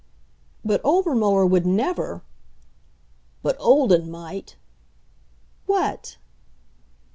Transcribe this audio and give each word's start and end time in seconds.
"But 0.65 0.83
Obermuller 0.83 1.45
would 1.45 1.67
never" 1.67 2.23
"But 3.43 3.55
Olden 3.59 4.09
might" 4.09 4.55
"What?" 5.67 6.17